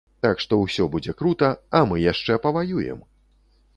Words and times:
Так 0.25 0.39
што 0.43 0.57
ўсё 0.61 0.87
будзе 0.95 1.15
крута, 1.19 1.49
а 1.81 1.85
мы 1.91 2.01
яшчэ 2.07 2.39
паваюем! 2.47 2.99